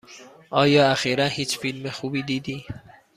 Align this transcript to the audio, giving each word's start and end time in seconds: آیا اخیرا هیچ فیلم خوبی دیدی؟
آیا 0.49 0.91
اخیرا 0.91 1.25
هیچ 1.25 1.59
فیلم 1.59 1.89
خوبی 1.89 2.23
دیدی؟ 2.23 2.65